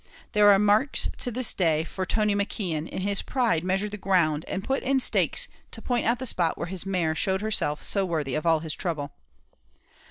[0.31, 3.97] There are the marks to this day, for Tony McKeon, in his pride, measured the
[3.99, 7.83] ground, and put in stakes to point out the spot where his mare showed herself
[7.83, 9.11] so worthy of all his trouble.